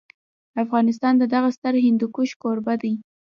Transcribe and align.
افغانستان 0.63 1.13
د 1.17 1.23
دغه 1.33 1.49
ستر 1.57 1.73
هندوکش 1.85 2.29
کوربه 2.41 2.73
دی. 2.81 2.93